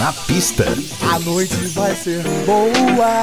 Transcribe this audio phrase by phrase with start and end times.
[0.00, 0.64] Na pista.
[1.12, 3.22] A noite vai ser boa.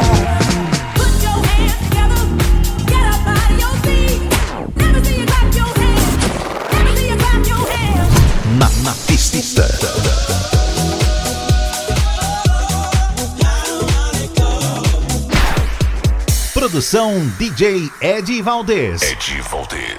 [8.59, 9.67] Na, na pista.
[16.53, 19.01] Produção DJ Ed Valdez.
[19.01, 19.96] Ed Valdez.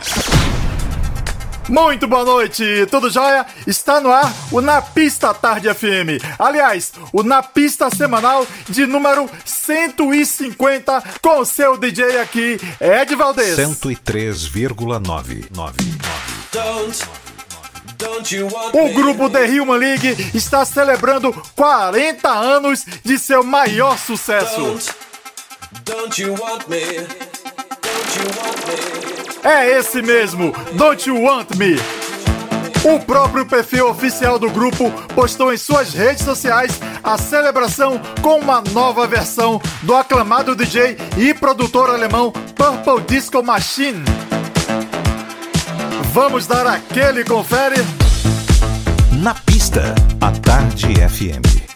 [1.68, 3.44] Muito boa noite, tudo jóia?
[3.66, 6.16] Está no ar o Na Pista Tarde FM.
[6.38, 13.56] Aliás, o Na Pista semanal de número 150 com o seu DJ aqui, Ed Valdez.
[13.56, 15.76] 103,999.
[18.72, 24.78] O grupo The Human League está celebrando 40 anos de seu maior sucesso.
[25.84, 26.80] Don't you want me?
[26.80, 29.27] Don't you want me?
[29.42, 31.76] É esse mesmo, Don't You Want Me.
[32.84, 38.60] O próprio perfil oficial do grupo postou em suas redes sociais a celebração com uma
[38.72, 44.04] nova versão do aclamado DJ e produtor alemão Purple Disco Machine.
[46.12, 47.76] Vamos dar aquele confere?
[49.20, 51.67] Na pista, a Tarde FM.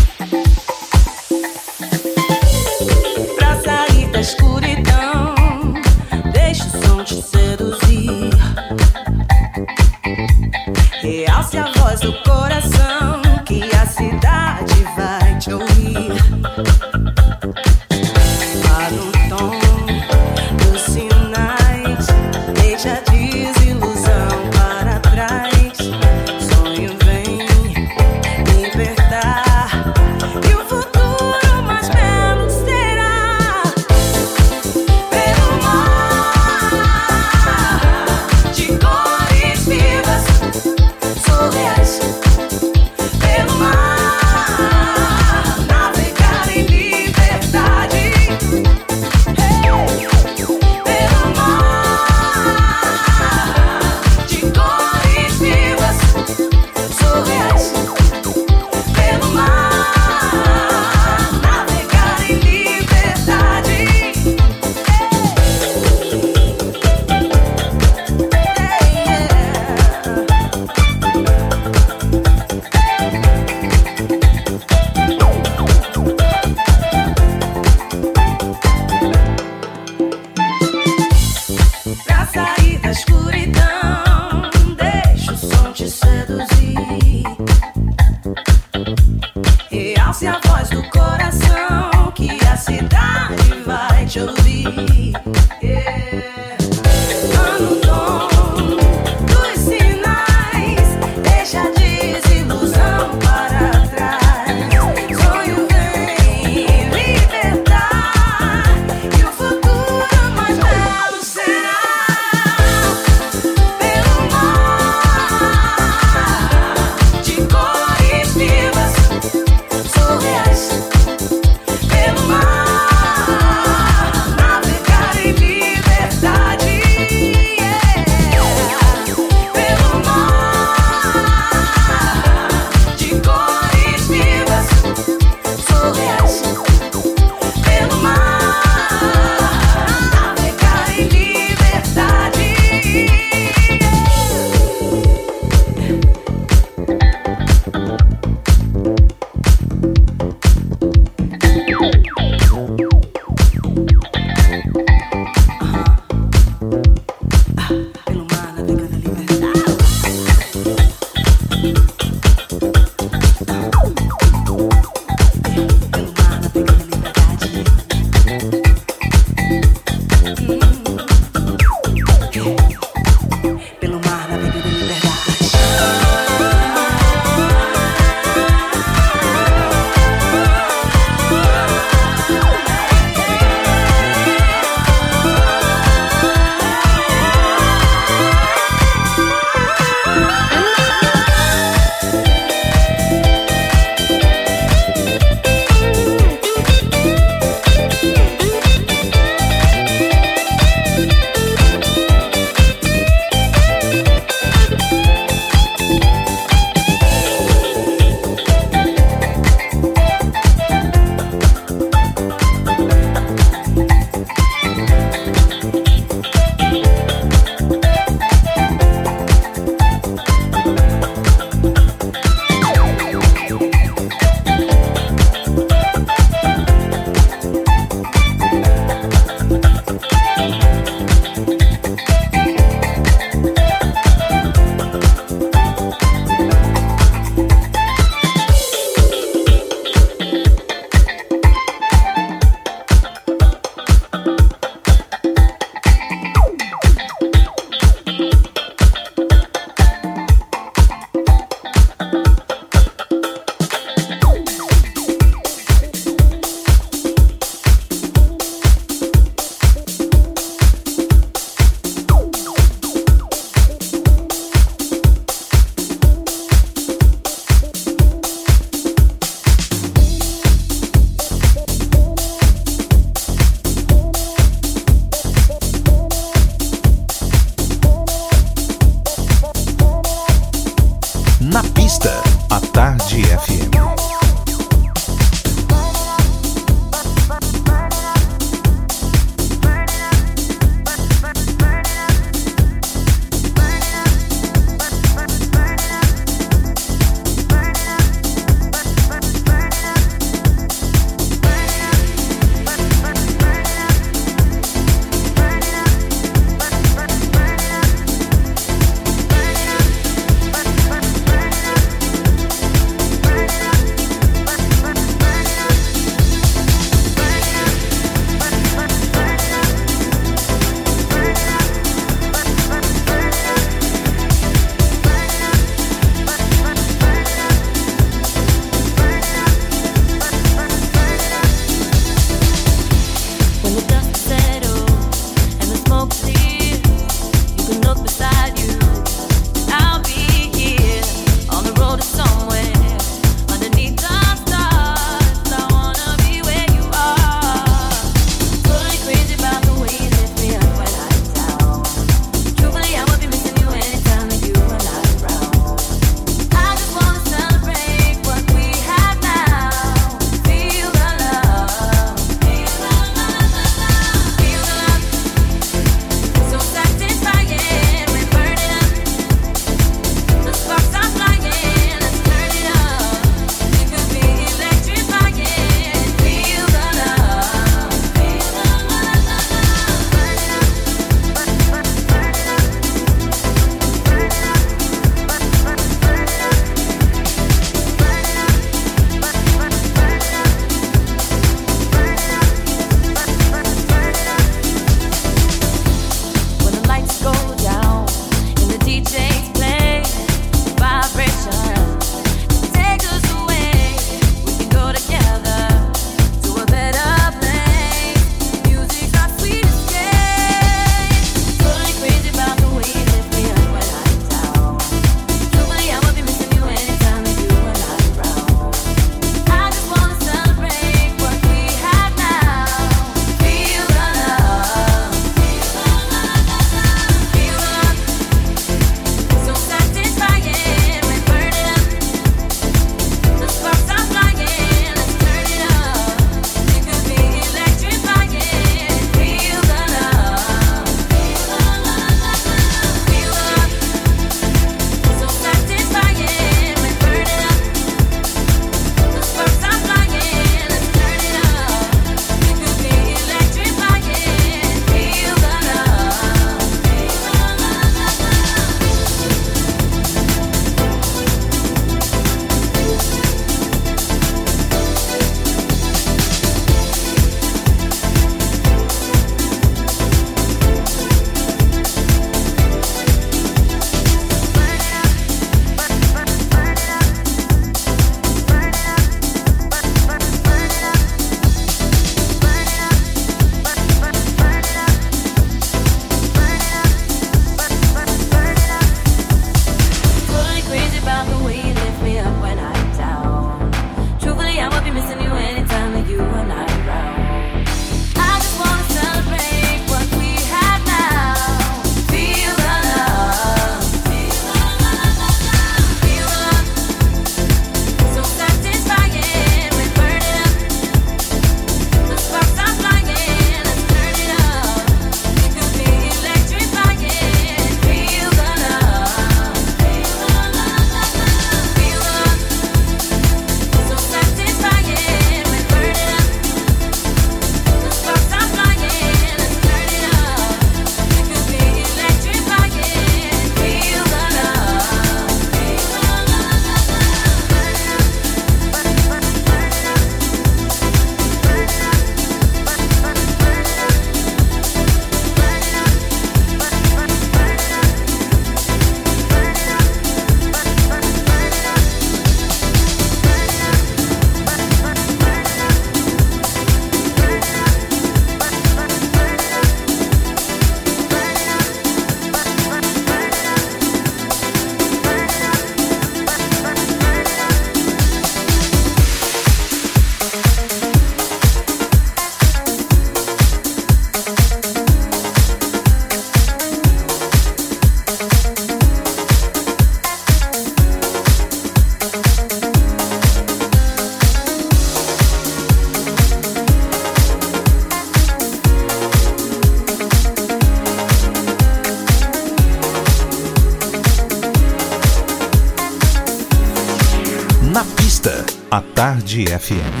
[599.31, 600.00] Tarde FM.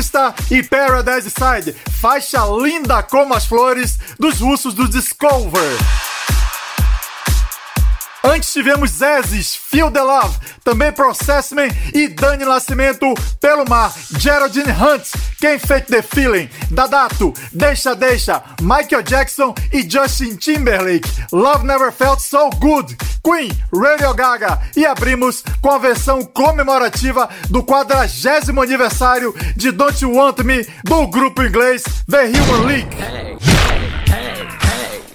[0.00, 5.60] Pista e Paradise Side, faixa linda como as flores dos russos do Discover.
[8.24, 15.06] Antes tivemos Zezes, Feel the Love, também Processman e Dani Nascimento pelo mar, Geraldine Hunt,
[15.38, 22.20] Quem Fake the Feeling, Dadato, Deixa Deixa, Michael Jackson e Justin Timberlake, Love Never Felt
[22.20, 28.06] So Good, Queen, Radio Gaga e abrimos com a versão comemorativa do 40
[28.62, 32.96] aniversário de Don't You Want Me do grupo inglês The Human League.
[32.96, 33.36] Hey,
[34.08, 34.48] hey,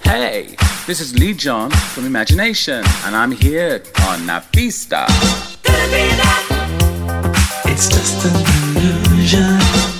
[0.04, 0.56] hey, hey.
[0.86, 5.06] This is Lee John from Imagination, and I'm here on Na Pista.
[7.64, 8.65] It's just illusion.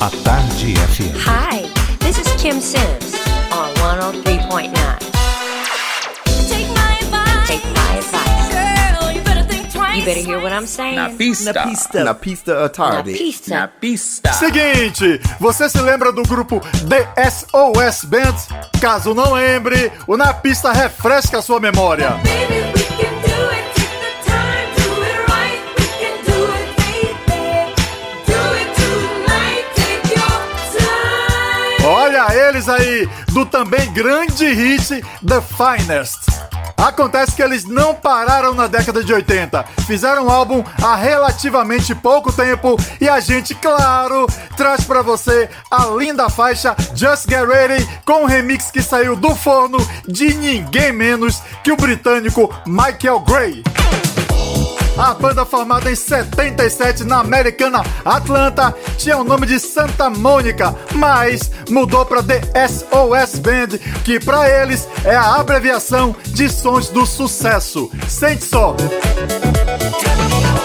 [0.00, 1.12] A Tarde FM.
[1.26, 1.62] Hi,
[1.98, 3.14] this is Kim Sims
[3.52, 4.72] on 103.9.
[6.48, 7.48] Take my advice.
[7.48, 8.48] Take my advice.
[8.52, 9.96] Girl, you better think twice.
[9.98, 10.96] You better hear what I'm saying.
[10.96, 11.52] Na Pista.
[11.52, 12.04] Na pista.
[12.04, 13.12] Na pista à Na tarde.
[13.12, 13.54] pista.
[13.54, 14.32] Na Pista.
[14.34, 18.36] Seguinte, você se lembra do grupo The SOS Band?
[18.80, 22.10] Caso não lembre, o Na Pista refresca a sua memória.
[22.10, 22.77] Baby,
[32.34, 36.18] eles aí, do também grande hit The Finest.
[36.76, 42.32] Acontece que eles não pararam na década de 80, fizeram um álbum há relativamente pouco
[42.32, 48.22] tempo e a gente, claro, traz pra você a linda faixa Just Get Ready com
[48.22, 53.64] um remix que saiu do forno de ninguém menos que o britânico Michael Gray.
[54.98, 61.50] A banda formada em 77 na americana Atlanta tinha o nome de Santa Mônica, mas
[61.70, 67.88] mudou para The SOS Band, que para eles é a abreviação de sons do sucesso.
[68.08, 68.74] Sente só.
[68.74, 70.57] Me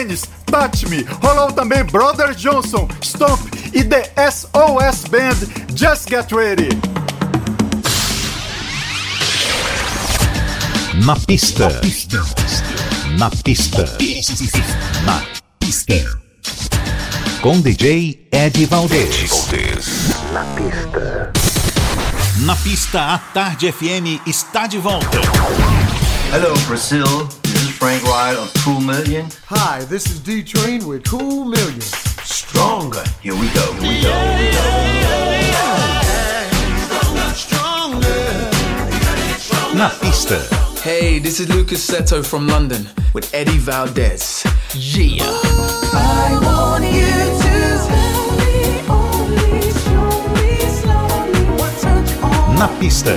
[0.00, 1.04] Dennis, Touch Me.
[1.22, 3.38] Rolou também Brother Johnson, Stomp
[3.74, 5.36] e The SOS Band,
[5.76, 6.70] Just Get Ready.
[11.04, 11.68] Na pista.
[13.18, 13.84] Na pista.
[15.04, 15.22] Na
[15.60, 16.18] pista.
[17.42, 19.30] Com DJ Ed Valdez.
[20.32, 21.32] Na pista.
[22.38, 25.18] Na pista, a Tarde FM está de volta.
[26.32, 27.39] Hello, Brazil.
[27.80, 29.26] This is Frank Wright of Cool Million.
[29.46, 31.80] Hi, this is D Train with Cool Million.
[31.80, 33.02] Stronger.
[33.22, 33.72] Here we go.
[33.72, 34.12] Here we go.
[34.12, 34.58] Here we go.
[39.74, 40.38] Na pista.
[40.82, 44.44] Hey, this is Lucas Seto from London with Eddie Valdez.
[44.74, 45.24] Yeah.
[45.92, 52.54] I want you to tell me only, show me slowly what turns on.
[52.56, 53.16] Na pista.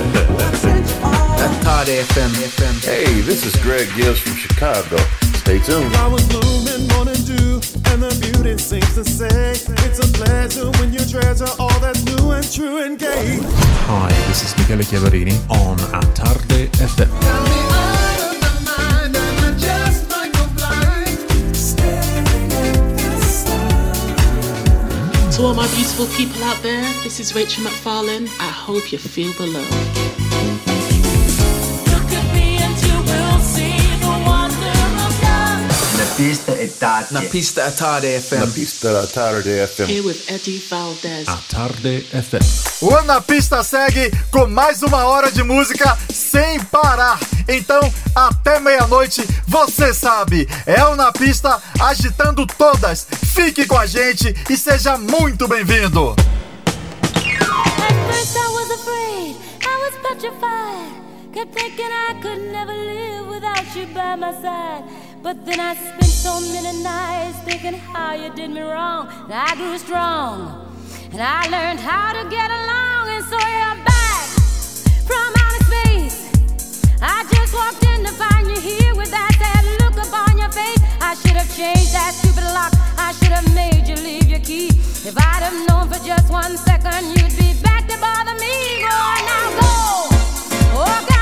[1.84, 2.30] At Tarde FM.
[2.48, 2.84] FM.
[2.84, 4.96] Hey, this is Greg Gibbs from Chicago.
[5.36, 5.92] Stay tuned.
[5.92, 7.60] Flowers blooming, morning dew,
[7.92, 9.50] and the beauty sings to say
[9.84, 13.38] it's a pleasure when you treasure all that's new and true and gay.
[13.84, 17.12] Hi, this is Michele Chiaverini on A Tarde FM.
[25.36, 28.26] To all my beautiful people out there, this is Rachel McFarlane.
[28.40, 30.23] I hope you feel the love.
[36.16, 37.12] Pista e tarde.
[37.12, 38.34] Na pista at Tarde FM.
[38.34, 39.90] Na pista da Tarde FM.
[39.90, 41.28] Here with Eddie Valdez.
[41.28, 42.82] A Tarde FM.
[42.82, 47.18] O Na Pista segue com mais uma hora de música sem parar.
[47.48, 47.80] Então,
[48.14, 53.06] até meia-noite, você sabe, é o Na Pista agitando todas.
[53.34, 56.14] Fique com a gente e seja muito bem-vindo.
[60.02, 61.32] Petrified.
[61.32, 64.84] Kept thinking I could never live without you by my side.
[65.24, 69.08] But then I spent so many nights thinking how you did me wrong.
[69.24, 70.68] And I grew strong,
[71.12, 73.08] and I learned how to get along.
[73.08, 74.26] And so you're back
[75.08, 76.28] from outer space.
[77.00, 80.82] I just walked in to find you here with that sad look upon your face.
[81.00, 82.74] I should have changed that stupid lock.
[82.98, 84.68] I should have made you leave your key.
[85.08, 88.84] If I'd have known for just one second you'd be back to bother me.
[88.84, 90.84] Go on now, go.
[90.84, 91.13] Walk out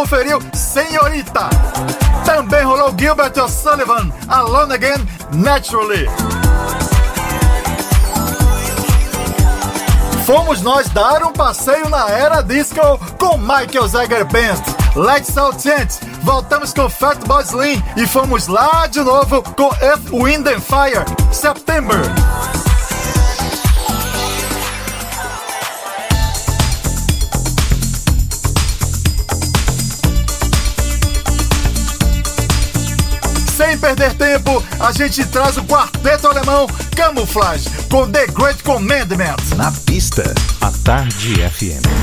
[0.00, 1.50] conferiu Senhorita.
[2.24, 6.08] Também rolou Gilbert O'Sullivan, Alone Again, Naturally.
[10.24, 12.80] Fomos nós dar um passeio na era disco
[13.18, 14.62] com Michael Zager Band,
[14.96, 16.00] Let's Out Tent.
[16.22, 22.00] Voltamos com Fatboy Slim e fomos lá de novo com Earth, Wind and Fire, September.
[33.80, 39.36] Perder tempo, a gente traz o quarteto alemão Camouflage com The Great Commandment.
[39.56, 41.99] Na pista, a Tarde FM.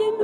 [0.00, 0.16] You're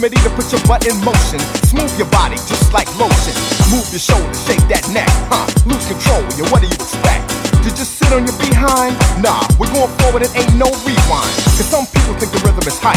[0.00, 1.36] remedy to put your butt in motion.
[1.68, 3.36] Smooth your body just like lotion.
[3.68, 5.44] Move your shoulders, shake that neck, huh?
[5.68, 7.28] Lose control, yeah, what do you expect?
[7.60, 8.96] To just sit on your behind?
[9.20, 11.28] Nah, we're going forward and ain't no rewind.
[11.52, 12.96] Cause some people think the rhythm is hype.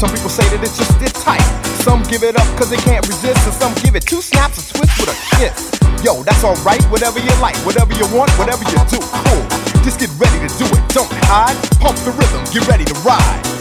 [0.00, 1.44] Some people say that it's just it tight.
[1.84, 4.64] Some give it up cause they can't resist, and some give it two snaps, a
[4.72, 5.52] twist with a kiss.
[6.00, 9.44] Yo, that's alright, whatever you like, whatever you want, whatever you do, cool.
[9.84, 11.60] Just get ready to do it, don't hide.
[11.76, 13.57] Pump the rhythm, get ready to ride.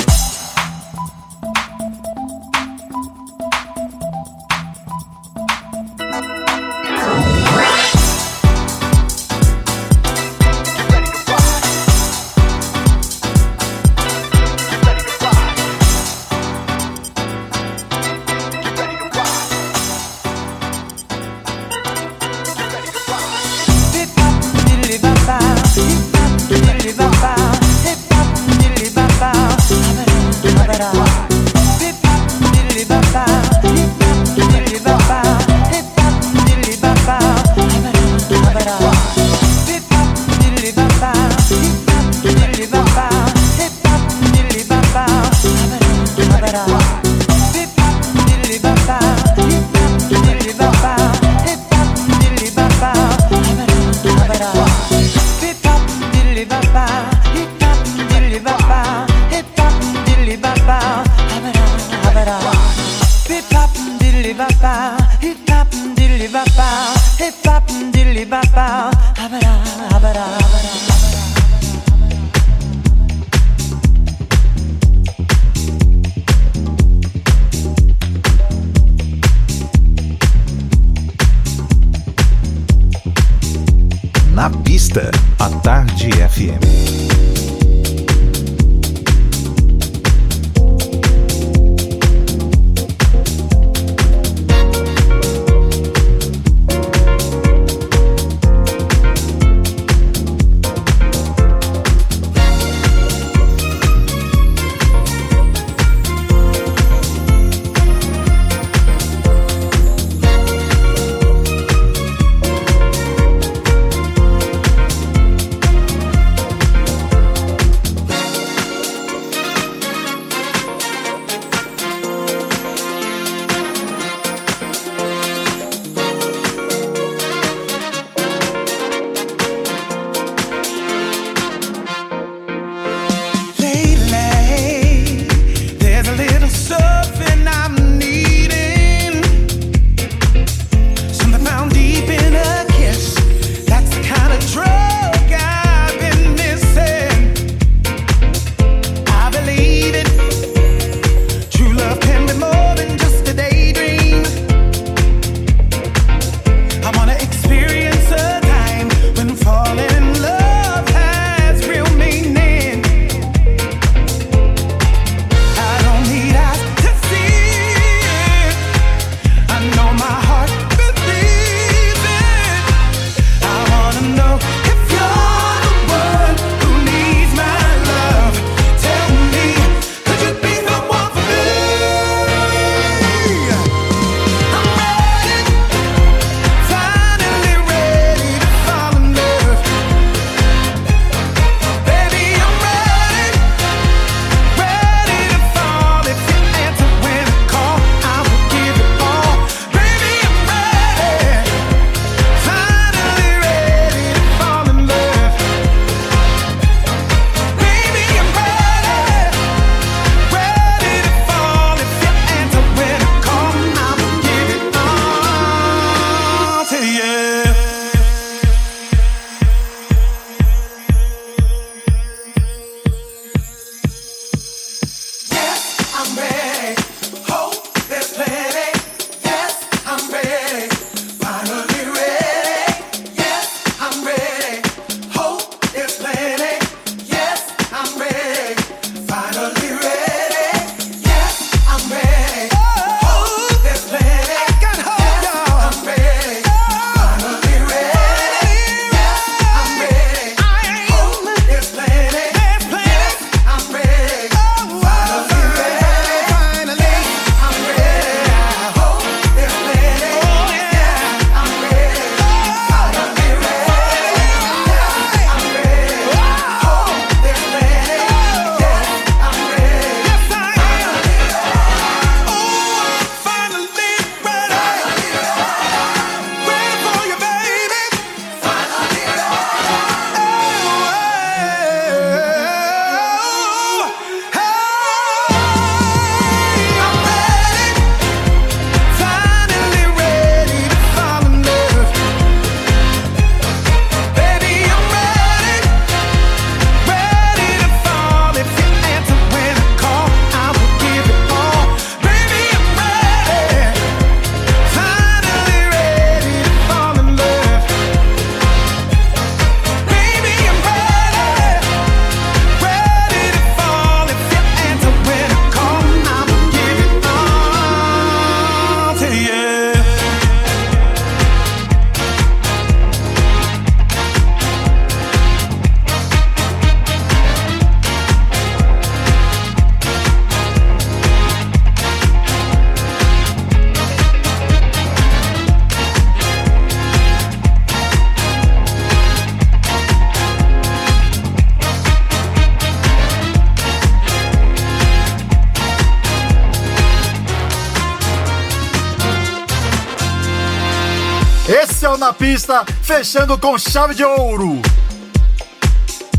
[352.27, 354.61] Pista, fechando com chave de ouro.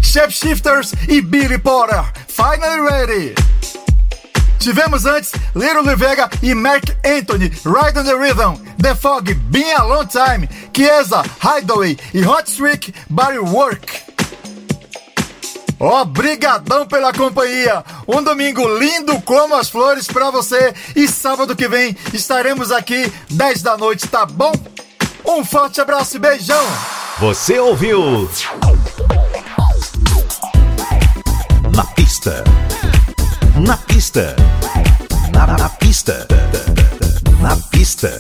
[0.01, 3.35] Shapeshifters e Billy Porter, Finally Ready.
[4.59, 9.75] Tivemos antes Little Lee Vega e Mark Anthony, Ride on the Rhythm, The Fog, Been
[9.75, 13.87] a Long Time, Chiesa, Hideaway e Hot Streak, Body Work.
[15.79, 17.85] Obrigadão pela companhia.
[18.09, 23.63] Um domingo lindo como as flores pra você e sábado que vem estaremos aqui 10
[23.63, 24.53] da noite, tá bom?
[25.39, 26.67] Um forte abraço e beijão.
[27.21, 28.29] Você ouviu?
[31.73, 32.43] Na pista.
[33.65, 34.35] Na pista.
[35.33, 36.27] Na, na pista.
[37.41, 38.19] Na pista.